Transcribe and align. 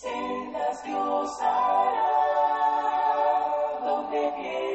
sendas 0.00 0.82
Dios 0.84 1.40
hará, 1.40 2.06
donde 3.82 4.32
piensas 4.36 4.67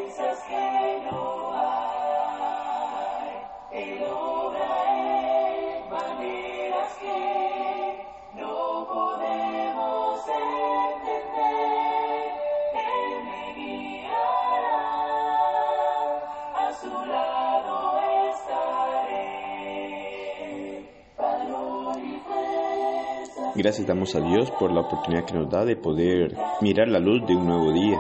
Gracias 23.56 23.86
damos 23.86 24.16
a 24.16 24.20
Dios 24.20 24.50
por 24.60 24.74
la 24.74 24.82
oportunidad 24.82 25.26
que 25.26 25.36
nos 25.36 25.48
da 25.48 25.64
de 25.64 25.76
poder 25.76 26.36
mirar 26.62 26.88
la 26.88 26.98
luz 26.98 27.22
de 27.28 27.36
un 27.36 27.46
nuevo 27.46 27.72
día, 27.72 28.00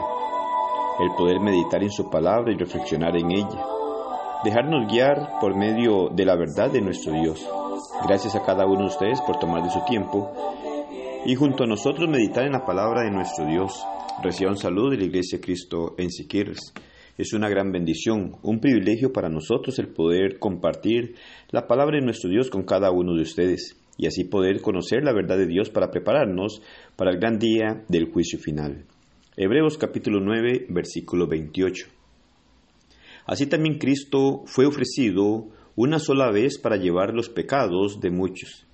el 0.99 1.11
poder 1.15 1.39
meditar 1.39 1.83
en 1.83 1.91
su 1.91 2.09
palabra 2.09 2.51
y 2.51 2.57
reflexionar 2.57 3.15
en 3.15 3.31
ella, 3.31 3.63
dejarnos 4.43 4.91
guiar 4.91 5.37
por 5.39 5.55
medio 5.55 6.09
de 6.09 6.25
la 6.25 6.35
verdad 6.35 6.71
de 6.71 6.81
nuestro 6.81 7.13
Dios. 7.13 7.47
Gracias 8.07 8.35
a 8.35 8.41
cada 8.41 8.65
uno 8.65 8.79
de 8.79 8.87
ustedes 8.87 9.21
por 9.21 9.37
tomar 9.37 9.61
de 9.61 9.69
su 9.69 9.85
tiempo 9.85 10.31
y 11.23 11.35
junto 11.35 11.65
a 11.65 11.67
nosotros 11.67 12.09
meditar 12.09 12.45
en 12.45 12.53
la 12.53 12.65
palabra 12.65 13.03
de 13.03 13.11
nuestro 13.11 13.45
Dios. 13.45 13.85
Reciban 14.23 14.57
salud 14.57 14.89
de 14.89 14.97
la 14.97 15.05
Iglesia 15.05 15.37
de 15.37 15.43
Cristo 15.43 15.93
en 15.99 16.09
Siquirres. 16.09 16.73
Es 17.15 17.31
una 17.31 17.47
gran 17.47 17.71
bendición, 17.71 18.37
un 18.41 18.59
privilegio 18.59 19.13
para 19.13 19.29
nosotros 19.29 19.77
el 19.77 19.89
poder 19.89 20.39
compartir 20.39 21.13
la 21.51 21.67
palabra 21.67 21.97
de 21.99 22.05
nuestro 22.05 22.31
Dios 22.31 22.49
con 22.49 22.63
cada 22.63 22.89
uno 22.89 23.13
de 23.13 23.21
ustedes 23.21 23.82
y 23.97 24.07
así 24.07 24.23
poder 24.23 24.61
conocer 24.61 25.03
la 25.03 25.13
verdad 25.13 25.37
de 25.37 25.47
Dios 25.47 25.69
para 25.69 25.91
prepararnos 25.91 26.61
para 26.95 27.11
el 27.11 27.19
gran 27.19 27.39
día 27.39 27.83
del 27.87 28.11
juicio 28.11 28.39
final. 28.39 28.85
Hebreos 29.35 29.77
capítulo 29.77 30.19
9, 30.19 30.67
versículo 30.69 31.27
28. 31.27 31.87
Así 33.25 33.47
también 33.47 33.77
Cristo 33.77 34.43
fue 34.45 34.65
ofrecido 34.65 35.47
una 35.75 35.99
sola 35.99 36.31
vez 36.31 36.59
para 36.59 36.77
llevar 36.77 37.13
los 37.13 37.29
pecados 37.29 37.99
de 37.99 38.11
muchos, 38.11 38.67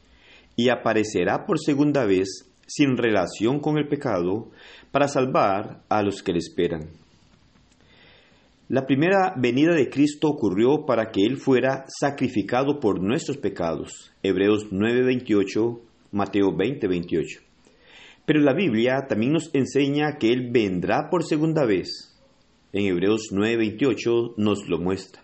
y 0.56 0.70
aparecerá 0.70 1.45
por 1.45 1.59
segunda 1.59 2.06
vez 2.06 2.50
sin 2.67 2.98
relación 2.98 3.59
con 3.59 3.78
el 3.78 3.88
pecado 3.88 4.52
para 4.92 5.08
salvar 5.08 5.83
a 5.89 6.04
los 6.04 6.22
que 6.22 6.33
le 6.33 6.39
esperan. 6.39 6.89
La 8.70 8.86
primera 8.86 9.34
venida 9.36 9.73
de 9.73 9.89
Cristo 9.89 10.28
ocurrió 10.28 10.86
para 10.86 11.09
que 11.09 11.25
Él 11.25 11.38
fuera 11.38 11.86
sacrificado 11.88 12.80
por 12.80 13.02
nuestros 13.02 13.38
pecados. 13.38 14.11
Hebreos 14.22 14.67
9:28, 14.72 15.80
Mateo 16.11 16.52
20:28. 16.56 17.42
Pero 18.28 18.42
la 18.42 18.53
Biblia 18.53 19.08
también 19.09 19.34
nos 19.34 19.50
enseña 19.56 20.20
que 20.20 20.31
Él 20.31 20.52
vendrá 20.52 21.09
por 21.09 21.23
segunda 21.23 21.66
vez. 21.66 22.16
En 22.72 22.86
Hebreos 22.86 23.31
9:28 23.31 24.36
nos 24.38 24.70
lo 24.70 24.78
muestra. 24.78 25.23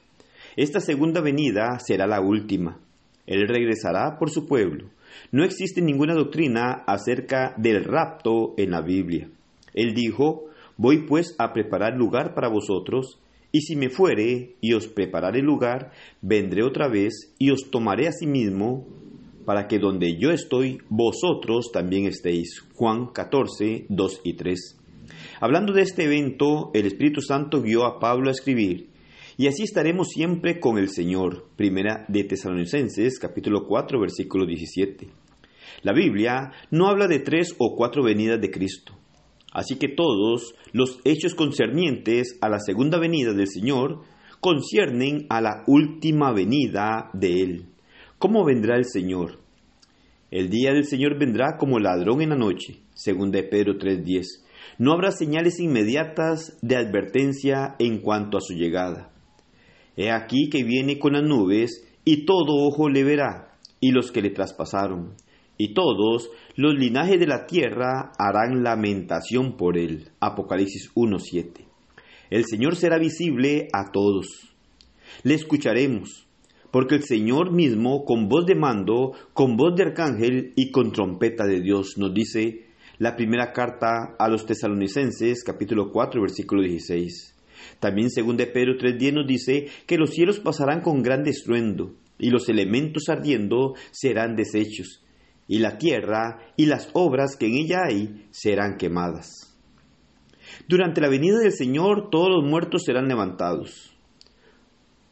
Esta 0.55 0.79
segunda 0.79 1.21
venida 1.21 1.77
será 1.77 2.07
la 2.07 2.21
última. 2.21 2.79
Él 3.27 3.47
regresará 3.47 4.17
por 4.17 4.31
su 4.31 4.47
pueblo. 4.47 4.89
No 5.31 5.43
existe 5.43 5.83
ninguna 5.83 6.15
doctrina 6.15 6.83
acerca 6.87 7.53
del 7.57 7.83
rapto 7.83 8.55
en 8.57 8.71
la 8.71 8.81
Biblia. 8.81 9.29
Él 9.75 9.93
dijo, 9.93 10.45
Voy 10.77 11.05
pues 11.05 11.35
a 11.37 11.53
preparar 11.53 11.95
lugar 11.95 12.33
para 12.33 12.49
vosotros, 12.49 13.19
y 13.55 13.61
si 13.61 13.77
me 13.77 13.87
fuere 13.87 14.57
y 14.59 14.73
os 14.73 14.89
prepararé 14.89 15.41
lugar, 15.41 15.93
vendré 16.21 16.61
otra 16.61 16.89
vez 16.89 17.33
y 17.39 17.51
os 17.51 17.71
tomaré 17.71 18.09
a 18.09 18.11
sí 18.11 18.27
mismo, 18.27 18.85
para 19.45 19.69
que 19.69 19.79
donde 19.79 20.17
yo 20.19 20.31
estoy, 20.31 20.79
vosotros 20.89 21.71
también 21.71 22.05
estéis. 22.05 22.65
Juan 22.73 23.13
14, 23.13 23.85
2 23.87 24.21
y 24.25 24.33
3. 24.33 24.77
Hablando 25.39 25.71
de 25.71 25.83
este 25.83 26.03
evento, 26.03 26.69
el 26.73 26.85
Espíritu 26.85 27.21
Santo 27.21 27.61
guió 27.61 27.85
a 27.85 27.97
Pablo 27.97 28.27
a 28.27 28.33
escribir, 28.33 28.89
y 29.37 29.47
así 29.47 29.63
estaremos 29.63 30.09
siempre 30.09 30.59
con 30.59 30.77
el 30.77 30.89
Señor. 30.89 31.45
Primera 31.55 32.03
de 32.09 32.25
Tesalonicenses, 32.25 33.19
capítulo 33.19 33.65
4, 33.65 34.01
versículo 34.01 34.45
17. 34.45 35.07
La 35.81 35.93
Biblia 35.93 36.51
no 36.71 36.87
habla 36.87 37.07
de 37.07 37.19
tres 37.19 37.55
o 37.57 37.73
cuatro 37.73 38.03
venidas 38.03 38.41
de 38.41 38.51
Cristo. 38.51 38.94
Así 39.55 39.77
que 39.77 39.87
todos 39.87 40.53
los 40.73 40.99
hechos 41.05 41.33
concernientes 41.33 42.37
a 42.41 42.49
la 42.49 42.59
segunda 42.59 42.99
venida 42.99 43.31
del 43.31 43.47
Señor 43.47 44.01
conciernen 44.41 45.27
a 45.29 45.39
la 45.39 45.63
última 45.65 46.33
venida 46.33 47.09
de 47.13 47.41
Él. 47.41 47.65
¿Cómo 48.19 48.43
vendrá 48.43 48.75
el 48.75 48.83
Señor? 48.83 49.39
El 50.29 50.49
día 50.49 50.73
del 50.73 50.83
Señor 50.83 51.17
vendrá 51.17 51.55
como 51.57 51.79
ladrón 51.79 52.21
en 52.21 52.31
la 52.31 52.35
noche, 52.35 52.81
según 52.95 53.31
de 53.31 53.43
Pedro 53.43 53.77
3:10. 53.77 54.43
No 54.77 54.91
habrá 54.91 55.11
señales 55.11 55.57
inmediatas 55.61 56.57
de 56.61 56.75
advertencia 56.75 57.77
en 57.79 57.99
cuanto 58.01 58.37
a 58.37 58.41
su 58.41 58.55
llegada. 58.55 59.09
He 59.95 60.11
aquí 60.11 60.49
que 60.49 60.65
viene 60.65 60.99
con 60.99 61.13
las 61.13 61.23
nubes, 61.23 61.87
y 62.03 62.25
todo 62.25 62.67
ojo 62.67 62.89
le 62.89 63.05
verá, 63.05 63.53
y 63.79 63.91
los 63.91 64.11
que 64.11 64.21
le 64.21 64.31
traspasaron, 64.31 65.13
y 65.57 65.73
todos 65.73 66.29
los 66.55 66.75
linajes 66.75 67.19
de 67.19 67.27
la 67.27 67.45
tierra 67.45 68.11
harán 68.17 68.63
lamentación 68.63 69.57
por 69.57 69.77
él. 69.77 70.09
Apocalipsis 70.19 70.91
1.7. 70.95 71.65
El 72.29 72.45
Señor 72.45 72.75
será 72.75 72.97
visible 72.97 73.67
a 73.71 73.91
todos. 73.91 74.27
Le 75.23 75.35
escucharemos, 75.35 76.27
porque 76.71 76.95
el 76.95 77.03
Señor 77.03 77.53
mismo, 77.53 78.03
con 78.03 78.27
voz 78.27 78.45
de 78.45 78.55
mando, 78.55 79.13
con 79.33 79.55
voz 79.55 79.75
de 79.75 79.83
arcángel 79.83 80.53
y 80.55 80.71
con 80.71 80.91
trompeta 80.91 81.45
de 81.45 81.61
Dios, 81.61 81.97
nos 81.97 82.13
dice 82.13 82.65
la 82.97 83.15
primera 83.15 83.53
carta 83.53 84.15
a 84.17 84.27
los 84.27 84.45
tesalonicenses, 84.45 85.43
capítulo 85.43 85.91
4, 85.91 86.21
versículo 86.21 86.63
16. 86.63 87.35
También, 87.79 88.09
según 88.09 88.37
de 88.37 88.47
Pedro 88.47 88.77
3.10, 88.77 89.13
nos 89.13 89.27
dice 89.27 89.67
que 89.85 89.97
los 89.97 90.11
cielos 90.11 90.39
pasarán 90.39 90.81
con 90.81 91.01
gran 91.01 91.25
estruendo, 91.27 91.93
y 92.17 92.29
los 92.29 92.49
elementos 92.49 93.09
ardiendo 93.09 93.75
serán 93.91 94.35
deshechos, 94.35 95.04
y 95.47 95.59
la 95.59 95.77
tierra 95.77 96.39
y 96.55 96.65
las 96.65 96.89
obras 96.93 97.35
que 97.35 97.47
en 97.47 97.55
ella 97.55 97.83
hay 97.85 98.27
serán 98.31 98.77
quemadas. 98.77 99.55
Durante 100.67 101.01
la 101.01 101.09
venida 101.09 101.39
del 101.39 101.51
Señor 101.51 102.09
todos 102.09 102.29
los 102.29 102.49
muertos 102.49 102.83
serán 102.85 103.07
levantados. 103.07 103.95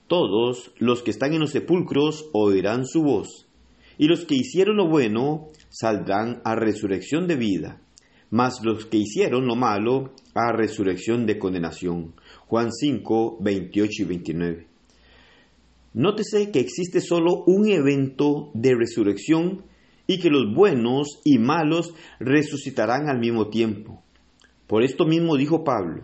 Todos 0.07 0.71
los 0.77 1.01
que 1.01 1.11
están 1.11 1.33
en 1.33 1.39
los 1.39 1.51
sepulcros 1.51 2.29
oirán 2.33 2.85
su 2.85 3.01
voz, 3.01 3.47
y 3.97 4.07
los 4.07 4.25
que 4.25 4.35
hicieron 4.35 4.77
lo 4.77 4.87
bueno 4.87 5.49
saldrán 5.69 6.41
a 6.43 6.55
resurrección 6.55 7.27
de 7.27 7.35
vida, 7.35 7.81
mas 8.29 8.63
los 8.63 8.85
que 8.85 8.97
hicieron 8.97 9.47
lo 9.47 9.55
malo 9.55 10.13
a 10.35 10.51
resurrección 10.51 11.25
de 11.25 11.37
condenación. 11.37 12.15
Juan 12.47 12.71
5, 12.71 13.37
28 13.41 13.91
y 14.01 14.05
29. 14.05 14.67
Nótese 15.93 16.51
que 16.51 16.59
existe 16.59 17.01
solo 17.01 17.43
un 17.45 17.69
evento 17.69 18.49
de 18.55 18.75
resurrección 18.75 19.65
y 20.07 20.19
que 20.19 20.29
los 20.29 20.53
buenos 20.53 21.19
y 21.23 21.37
malos 21.37 21.93
resucitarán 22.19 23.09
al 23.09 23.19
mismo 23.19 23.49
tiempo. 23.49 24.03
Por 24.67 24.83
esto 24.83 25.05
mismo 25.05 25.37
dijo 25.37 25.63
Pablo, 25.63 26.03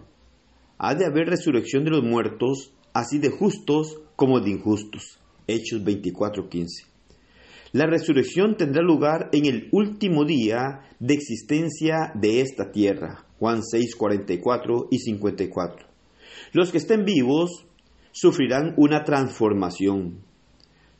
ha 0.77 0.95
de 0.95 1.05
haber 1.05 1.27
resurrección 1.27 1.83
de 1.83 1.91
los 1.91 2.03
muertos, 2.03 2.73
así 2.93 3.19
de 3.19 3.29
justos 3.29 3.99
como 4.15 4.39
de 4.39 4.51
injustos. 4.51 5.19
Hechos 5.47 5.83
24:15. 5.83 6.85
La 7.71 7.85
resurrección 7.85 8.57
tendrá 8.57 8.81
lugar 8.81 9.29
en 9.31 9.45
el 9.45 9.69
último 9.71 10.25
día 10.25 10.81
de 10.99 11.13
existencia 11.13 12.11
de 12.15 12.41
esta 12.41 12.71
tierra. 12.71 13.25
Juan 13.37 13.61
6, 13.63 13.95
44 13.95 14.87
y 14.89 14.99
54. 14.99 15.87
Los 16.53 16.71
que 16.71 16.79
estén 16.79 17.05
vivos 17.05 17.65
sufrirán 18.11 18.73
una 18.77 19.03
transformación. 19.03 20.23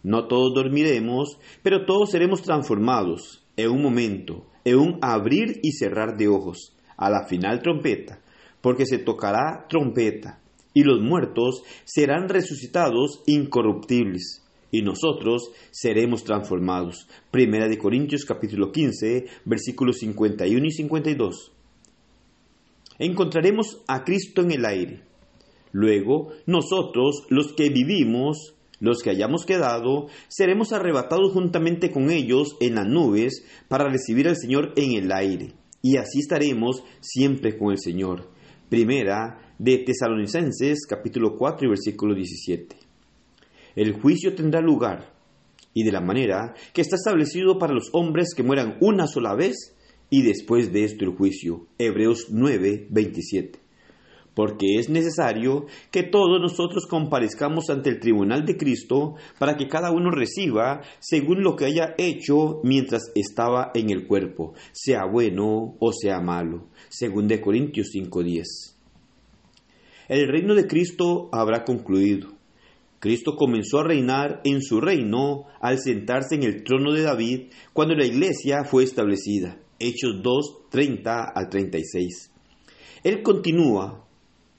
No 0.03 0.27
todos 0.27 0.53
dormiremos, 0.53 1.39
pero 1.61 1.85
todos 1.85 2.11
seremos 2.11 2.41
transformados 2.41 3.45
en 3.57 3.71
un 3.71 3.81
momento, 3.81 4.47
en 4.63 4.77
un 4.77 4.99
abrir 5.01 5.59
y 5.61 5.73
cerrar 5.73 6.15
de 6.17 6.27
ojos, 6.27 6.75
a 6.95 7.09
la 7.09 7.27
final 7.27 7.61
trompeta, 7.61 8.21
porque 8.61 8.85
se 8.85 8.99
tocará 8.99 9.65
trompeta, 9.69 10.41
y 10.73 10.83
los 10.83 11.01
muertos 11.01 11.63
serán 11.83 12.29
resucitados 12.29 13.21
incorruptibles, 13.27 14.45
y 14.71 14.81
nosotros 14.83 15.51
seremos 15.71 16.23
transformados. 16.23 17.07
Primera 17.31 17.67
de 17.67 17.77
Corintios 17.77 18.23
capítulo 18.23 18.71
15, 18.71 19.25
versículos 19.45 19.97
51 19.97 20.65
y 20.65 20.71
52. 20.71 21.51
Encontraremos 22.99 23.81
a 23.87 24.03
Cristo 24.03 24.41
en 24.41 24.51
el 24.51 24.65
aire. 24.65 25.01
Luego, 25.71 26.29
nosotros, 26.45 27.25
los 27.29 27.53
que 27.53 27.69
vivimos, 27.69 28.55
los 28.79 29.01
que 29.01 29.09
hayamos 29.09 29.45
quedado, 29.45 30.07
seremos 30.27 30.73
arrebatados 30.73 31.31
juntamente 31.33 31.91
con 31.91 32.09
ellos 32.09 32.55
en 32.59 32.75
las 32.75 32.87
nubes 32.87 33.43
para 33.67 33.89
recibir 33.89 34.27
al 34.27 34.37
Señor 34.37 34.73
en 34.75 34.93
el 34.93 35.11
aire. 35.11 35.53
Y 35.81 35.97
así 35.97 36.19
estaremos 36.19 36.83
siempre 36.99 37.57
con 37.57 37.71
el 37.71 37.79
Señor. 37.79 38.29
Primera 38.69 39.53
de 39.57 39.79
Tesalonicenses 39.79 40.85
capítulo 40.87 41.35
4 41.37 41.67
y 41.67 41.69
versículo 41.69 42.13
17. 42.13 42.75
El 43.75 43.93
juicio 43.93 44.35
tendrá 44.35 44.61
lugar 44.61 45.13
y 45.73 45.83
de 45.83 45.91
la 45.91 46.01
manera 46.01 46.53
que 46.73 46.81
está 46.81 46.95
establecido 46.95 47.59
para 47.59 47.73
los 47.73 47.89
hombres 47.93 48.33
que 48.35 48.43
mueran 48.43 48.77
una 48.81 49.07
sola 49.07 49.35
vez 49.35 49.75
y 50.09 50.23
después 50.23 50.73
de 50.73 50.83
esto 50.83 51.05
el 51.05 51.15
juicio. 51.15 51.67
Hebreos 51.77 52.27
9, 52.29 52.87
27 52.89 53.68
porque 54.39 54.75
es 54.75 54.87
necesario 54.87 55.65
que 55.91 56.01
todos 56.01 56.39
nosotros 56.39 56.87
comparezcamos 56.87 57.69
ante 57.69 57.89
el 57.89 57.99
tribunal 57.99 58.45
de 58.45 58.55
Cristo 58.55 59.15
para 59.37 59.57
que 59.57 59.67
cada 59.67 59.91
uno 59.91 60.11
reciba 60.11 60.79
según 60.99 61.43
lo 61.43 61.57
que 61.57 61.65
haya 61.65 61.93
hecho 61.97 62.61
mientras 62.63 63.11
estaba 63.15 63.69
en 63.73 63.89
el 63.89 64.07
cuerpo, 64.07 64.53
sea 64.71 65.03
bueno 65.03 65.75
o 65.77 65.91
sea 65.91 66.21
malo, 66.21 66.69
según 66.87 67.27
de 67.27 67.41
Corintios 67.41 67.89
5:10. 67.93 68.77
El 70.07 70.29
reino 70.29 70.55
de 70.55 70.67
Cristo 70.67 71.27
habrá 71.33 71.65
concluido. 71.65 72.29
Cristo 72.99 73.35
comenzó 73.35 73.79
a 73.79 73.87
reinar 73.87 74.39
en 74.45 74.61
su 74.61 74.79
reino 74.79 75.47
al 75.59 75.79
sentarse 75.79 76.35
en 76.35 76.43
el 76.43 76.63
trono 76.63 76.93
de 76.93 77.01
David 77.01 77.51
cuando 77.73 77.93
la 77.93 78.05
iglesia 78.05 78.63
fue 78.63 78.85
establecida. 78.85 79.59
Hechos 79.79 80.21
2, 80.23 80.69
30 80.69 81.25
al 81.35 81.49
36. 81.49 82.31
Él 83.03 83.21
continúa 83.21 84.05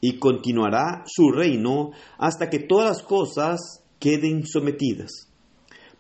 y 0.01 0.15
continuará 0.15 1.05
su 1.07 1.31
reino 1.31 1.91
hasta 2.19 2.49
que 2.49 2.59
todas 2.59 2.89
las 2.89 3.03
cosas 3.03 3.85
queden 3.99 4.47
sometidas. 4.47 5.29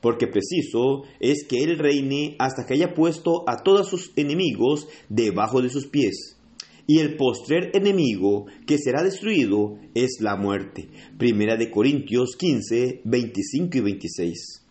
Porque 0.00 0.26
preciso 0.26 1.02
es 1.20 1.44
que 1.46 1.62
Él 1.62 1.78
reine 1.78 2.36
hasta 2.38 2.64
que 2.64 2.74
haya 2.74 2.94
puesto 2.94 3.44
a 3.46 3.62
todos 3.62 3.88
sus 3.88 4.12
enemigos 4.16 4.88
debajo 5.08 5.60
de 5.60 5.68
sus 5.68 5.86
pies. 5.86 6.38
Y 6.86 6.98
el 6.98 7.16
postrer 7.16 7.70
enemigo 7.74 8.46
que 8.66 8.78
será 8.78 9.02
destruido 9.02 9.76
es 9.94 10.16
la 10.20 10.36
muerte. 10.36 10.88
Primera 11.18 11.56
de 11.56 11.70
Corintios 11.70 12.34
15, 12.36 13.02
25 13.04 13.76
y 13.76 13.80
26. 13.80 14.66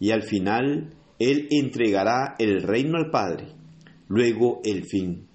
Y 0.00 0.10
al 0.10 0.24
final 0.24 0.94
Él 1.18 1.46
entregará 1.50 2.34
el 2.38 2.62
reino 2.62 2.98
al 2.98 3.10
Padre. 3.10 3.54
Luego 4.08 4.60
el 4.64 4.84
fin 4.84 5.27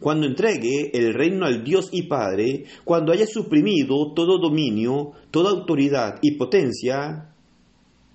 cuando 0.00 0.26
entregue 0.26 0.90
el 0.94 1.14
reino 1.14 1.46
al 1.46 1.64
Dios 1.64 1.88
y 1.92 2.02
Padre, 2.02 2.64
cuando 2.84 3.12
haya 3.12 3.26
suprimido 3.26 4.12
todo 4.14 4.38
dominio, 4.38 5.12
toda 5.30 5.50
autoridad 5.50 6.18
y 6.22 6.36
potencia, 6.36 7.34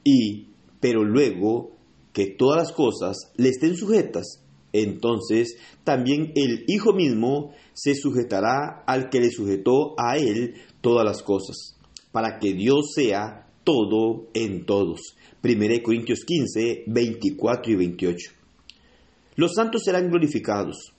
y, 0.04 0.48
pero 0.80 1.04
luego 1.04 1.72
que 2.14 2.28
todas 2.28 2.58
las 2.58 2.72
cosas 2.72 3.32
le 3.38 3.50
estén 3.50 3.76
sujetas, 3.76 4.44
entonces 4.74 5.58
también 5.84 6.32
el 6.36 6.66
Hijo 6.68 6.94
mismo 6.94 7.54
se 7.74 7.96
sujetará 7.96 8.84
al 8.86 9.10
que 9.10 9.20
le 9.20 9.32
sujetó 9.32 9.96
a 9.98 10.18
él 10.18 10.56
todas 10.82 11.06
las 11.06 11.24
cosas, 11.24 11.78
para 12.12 12.40
que 12.40 12.54
Dios 12.54 12.92
sea 12.94 13.48
todo 13.64 14.28
en 14.34 14.66
todos. 14.66 15.16
1 15.44 15.84
Corintios 15.84 16.26
15, 16.26 16.84
24 16.88 17.72
y 17.72 17.76
28. 17.76 18.32
Los 19.36 19.54
santos 19.54 19.84
serán 19.86 20.10
glorificados 20.10 20.94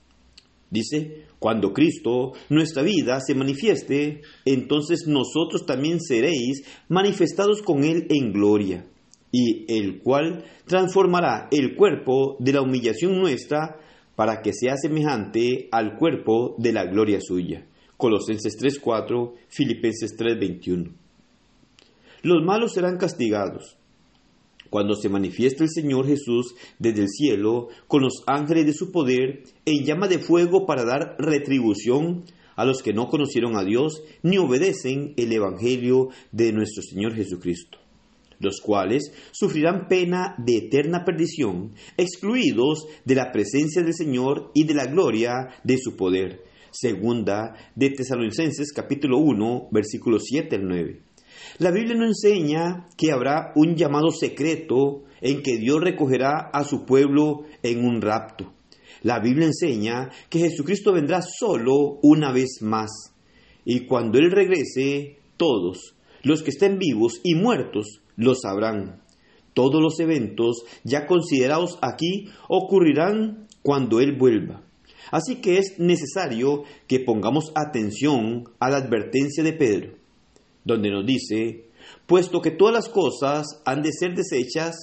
Dice, 0.71 1.25
cuando 1.37 1.73
Cristo, 1.73 2.31
nuestra 2.49 2.81
vida, 2.81 3.19
se 3.19 3.35
manifieste, 3.35 4.21
entonces 4.45 5.05
nosotros 5.05 5.65
también 5.67 5.99
seréis 5.99 6.63
manifestados 6.87 7.61
con 7.61 7.83
Él 7.83 8.07
en 8.09 8.31
gloria, 8.31 8.85
y 9.33 9.65
el 9.67 9.99
cual 9.99 10.45
transformará 10.65 11.49
el 11.51 11.75
cuerpo 11.75 12.37
de 12.39 12.53
la 12.53 12.61
humillación 12.61 13.19
nuestra 13.19 13.79
para 14.15 14.41
que 14.41 14.53
sea 14.53 14.77
semejante 14.77 15.67
al 15.71 15.97
cuerpo 15.97 16.55
de 16.57 16.71
la 16.71 16.85
gloria 16.85 17.19
suya. 17.19 17.67
Colosenses 17.97 18.57
3:4, 18.57 19.33
Filipenses 19.49 20.15
3:21. 20.17 20.93
Los 22.23 22.43
malos 22.45 22.73
serán 22.73 22.97
castigados, 22.97 23.77
cuando 24.71 24.95
se 24.95 25.09
manifiesta 25.09 25.63
el 25.65 25.69
Señor 25.69 26.07
Jesús 26.07 26.55
desde 26.79 27.01
el 27.01 27.09
cielo 27.09 27.67
con 27.87 28.01
los 28.01 28.23
ángeles 28.25 28.65
de 28.65 28.73
su 28.73 28.91
poder 28.91 29.43
en 29.65 29.83
llama 29.85 30.07
de 30.07 30.17
fuego 30.17 30.65
para 30.65 30.85
dar 30.85 31.17
retribución 31.19 32.23
a 32.55 32.63
los 32.63 32.81
que 32.81 32.93
no 32.93 33.09
conocieron 33.09 33.57
a 33.57 33.65
Dios 33.65 34.01
ni 34.23 34.37
obedecen 34.37 35.13
el 35.17 35.33
Evangelio 35.33 36.07
de 36.31 36.53
nuestro 36.53 36.81
Señor 36.83 37.13
Jesucristo, 37.13 37.79
los 38.39 38.61
cuales 38.61 39.11
sufrirán 39.31 39.89
pena 39.89 40.35
de 40.37 40.57
eterna 40.57 41.03
perdición, 41.03 41.73
excluidos 41.97 42.87
de 43.03 43.15
la 43.15 43.33
presencia 43.33 43.83
del 43.83 43.93
Señor 43.93 44.51
y 44.53 44.63
de 44.63 44.73
la 44.73 44.85
gloria 44.85 45.49
de 45.65 45.77
su 45.77 45.97
poder. 45.97 46.43
Segunda 46.71 47.57
de 47.75 47.89
Tesalonicenses 47.89 48.71
capítulo 48.71 49.17
1 49.17 49.67
versículos 49.71 50.23
7 50.27 50.55
al 50.55 50.65
9. 50.65 51.10
La 51.57 51.71
Biblia 51.71 51.95
no 51.95 52.05
enseña 52.05 52.87
que 52.97 53.11
habrá 53.11 53.51
un 53.55 53.75
llamado 53.75 54.11
secreto 54.11 55.03
en 55.21 55.41
que 55.41 55.57
Dios 55.57 55.79
recogerá 55.81 56.49
a 56.53 56.63
su 56.63 56.85
pueblo 56.85 57.43
en 57.63 57.85
un 57.85 58.01
rapto. 58.01 58.51
La 59.03 59.19
Biblia 59.19 59.47
enseña 59.47 60.09
que 60.29 60.39
Jesucristo 60.39 60.93
vendrá 60.93 61.21
solo 61.21 61.99
una 62.01 62.31
vez 62.31 62.61
más. 62.61 62.89
Y 63.65 63.85
cuando 63.85 64.19
Él 64.19 64.31
regrese, 64.31 65.17
todos, 65.37 65.95
los 66.23 66.43
que 66.43 66.51
estén 66.51 66.77
vivos 66.77 67.19
y 67.23 67.35
muertos, 67.35 68.01
lo 68.15 68.35
sabrán. 68.35 69.01
Todos 69.53 69.81
los 69.81 69.99
eventos 69.99 70.63
ya 70.83 71.07
considerados 71.07 71.77
aquí 71.81 72.29
ocurrirán 72.47 73.47
cuando 73.63 73.99
Él 73.99 74.17
vuelva. 74.17 74.63
Así 75.11 75.41
que 75.41 75.57
es 75.57 75.77
necesario 75.77 76.63
que 76.87 76.99
pongamos 76.99 77.51
atención 77.55 78.45
a 78.59 78.69
la 78.69 78.77
advertencia 78.77 79.43
de 79.43 79.53
Pedro 79.53 80.00
donde 80.63 80.89
nos 80.89 81.05
dice, 81.05 81.69
puesto 82.05 82.41
que 82.41 82.51
todas 82.51 82.73
las 82.73 82.89
cosas 82.89 83.61
han 83.65 83.81
de 83.81 83.91
ser 83.91 84.15
desechas, 84.15 84.75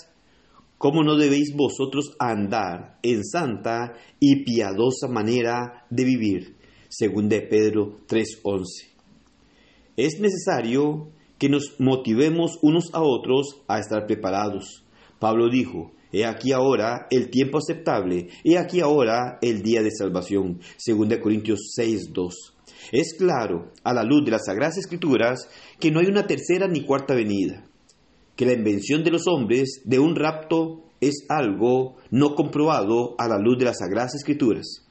¿cómo 0.79 1.03
no 1.03 1.17
debéis 1.17 1.55
vosotros 1.55 2.15
andar 2.19 2.99
en 3.03 3.25
santa 3.25 3.95
y 4.21 4.45
piadosa 4.45 5.09
manera 5.09 5.87
de 5.91 6.05
vivir? 6.05 6.57
Según 6.89 7.29
de 7.29 7.43
Pedro 7.43 7.97
3:11. 8.07 8.89
Es 9.97 10.21
necesario 10.21 11.11
que 11.39 11.49
nos 11.49 11.77
motivemos 11.79 12.59
unos 12.63 12.95
a 12.95 13.03
otros 13.03 13.63
a 13.69 13.79
estar 13.79 14.07
preparados. 14.07 14.85
Pablo 15.19 15.49
dijo, 15.51 15.93
He 16.13 16.25
aquí 16.25 16.53
ahora 16.53 17.07
el 17.11 17.31
tiempo 17.31 17.59
aceptable, 17.59 18.29
he 18.43 18.57
aquí 18.57 18.81
ahora 18.81 19.39
el 19.43 19.63
día 19.63 19.83
de 19.83 19.91
salvación. 19.91 20.61
Según 20.77 21.09
de 21.09 21.21
Corintios 21.21 21.73
6:2. 21.77 22.58
Es 22.93 23.15
claro, 23.19 23.73
a 23.85 23.93
la 23.93 24.03
luz 24.03 24.25
de 24.25 24.31
las 24.31 24.47
Sagradas 24.47 24.79
Escrituras, 24.79 25.49
que 25.79 25.91
no 25.91 26.01
hay 26.01 26.07
una 26.07 26.27
tercera 26.27 26.69
ni 26.69 26.85
cuarta 26.85 27.15
venida, 27.15 27.65
que 28.37 28.47
la 28.47 28.55
invención 28.55 29.05
de 29.05 29.11
los 29.11 29.27
hombres 29.27 29.83
de 29.85 29.99
un 29.99 30.17
rapto 30.17 30.85
es 31.01 31.27
algo 31.29 31.97
no 32.11 32.35
comprobado 32.35 33.15
a 33.19 33.29
la 33.29 33.39
luz 33.39 33.59
de 33.59 33.67
las 33.67 33.79
Sagradas 33.79 34.15
Escrituras, 34.15 34.87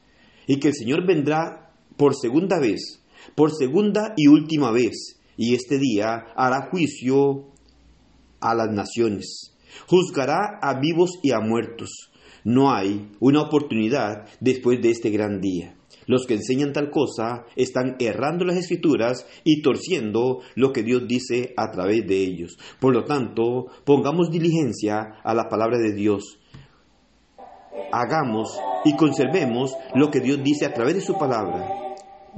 y 0.48 0.60
que 0.60 0.70
el 0.70 0.76
Señor 0.76 1.06
vendrá 1.06 1.74
por 1.98 2.16
segunda 2.16 2.60
vez, 2.60 3.04
por 3.36 3.52
segunda 3.52 4.14
y 4.16 4.28
última 4.28 4.72
vez, 4.72 5.20
y 5.36 5.56
este 5.56 5.78
día 5.80 6.26
hará 6.36 6.70
juicio 6.70 7.48
a 8.40 8.54
las 8.54 8.70
naciones, 8.72 9.56
juzgará 9.88 10.60
a 10.62 10.80
vivos 10.80 11.20
y 11.24 11.32
a 11.32 11.40
muertos. 11.40 12.12
No 12.44 12.72
hay 12.72 13.12
una 13.20 13.42
oportunidad 13.42 14.28
después 14.40 14.82
de 14.82 14.92
este 14.92 15.10
gran 15.10 15.42
día. 15.42 15.77
Los 16.08 16.26
que 16.26 16.36
enseñan 16.36 16.72
tal 16.72 16.90
cosa 16.90 17.44
están 17.58 17.98
errando 18.00 18.46
las 18.46 18.56
escrituras 18.56 19.28
y 19.44 19.62
torciendo 19.62 20.40
lo 20.56 20.72
que 20.72 20.82
Dios 20.82 21.06
dice 21.06 21.54
a 21.58 21.70
través 21.70 22.08
de 22.08 22.24
ellos. 22.24 22.58
Por 22.80 22.94
lo 22.94 23.04
tanto, 23.04 23.68
pongamos 23.84 24.32
diligencia 24.32 25.20
a 25.22 25.34
la 25.36 25.50
palabra 25.50 25.78
de 25.78 25.94
Dios. 25.94 26.40
Hagamos 27.92 28.58
y 28.86 28.96
conservemos 28.96 29.76
lo 29.96 30.10
que 30.10 30.22
Dios 30.22 30.42
dice 30.44 30.66
a 30.66 30.74
través 30.74 30.96
de 30.96 31.02
su 31.02 31.18
palabra. 31.18 31.68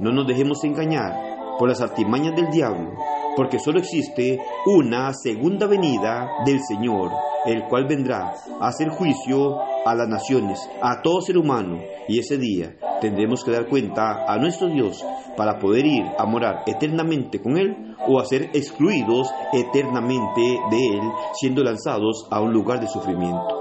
No 0.00 0.10
nos 0.10 0.26
dejemos 0.26 0.64
engañar 0.64 1.56
por 1.56 1.68
las 1.68 1.80
artimañas 1.80 2.34
del 2.34 2.50
diablo, 2.50 2.92
porque 3.36 3.60
solo 3.60 3.78
existe 3.78 4.40
una 4.66 5.12
segunda 5.14 5.66
venida 5.66 6.28
del 6.44 6.58
Señor, 6.66 7.12
el 7.46 7.64
cual 7.68 7.86
vendrá 7.86 8.34
a 8.60 8.68
hacer 8.68 8.88
juicio 8.88 9.60
a 9.86 9.94
las 9.94 10.08
naciones, 10.08 10.58
a 10.82 11.02
todo 11.02 11.20
ser 11.20 11.38
humano, 11.38 11.80
y 12.08 12.18
ese 12.18 12.38
día 12.38 12.76
tendremos 13.00 13.44
que 13.44 13.50
dar 13.50 13.66
cuenta 13.66 14.24
a 14.26 14.36
nuestro 14.38 14.68
Dios 14.68 15.04
para 15.36 15.58
poder 15.58 15.86
ir 15.86 16.04
a 16.18 16.26
morar 16.26 16.62
eternamente 16.66 17.40
con 17.40 17.56
Él 17.56 17.96
o 18.06 18.20
a 18.20 18.24
ser 18.24 18.50
excluidos 18.54 19.30
eternamente 19.52 20.40
de 20.70 20.76
Él, 20.76 21.12
siendo 21.34 21.62
lanzados 21.62 22.26
a 22.30 22.40
un 22.40 22.52
lugar 22.52 22.80
de 22.80 22.88
sufrimiento. 22.88 23.58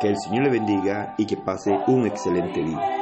Que 0.00 0.08
el 0.08 0.16
Señor 0.18 0.44
le 0.44 0.50
bendiga 0.50 1.14
y 1.18 1.26
que 1.26 1.36
pase 1.36 1.70
un 1.86 2.06
excelente 2.06 2.62
día. 2.62 2.99